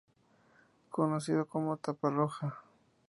[0.89, 2.59] Conocido como "tapa roja".